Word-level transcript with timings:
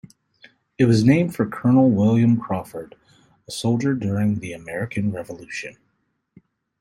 It 0.79 0.85
was 0.85 1.03
named 1.05 1.35
for 1.35 1.45
Colonel 1.47 1.91
William 1.91 2.35
Crawford, 2.35 2.95
a 3.47 3.51
soldier 3.51 3.93
during 3.93 4.39
the 4.39 4.51
American 4.51 5.11
Revolution. 5.11 5.77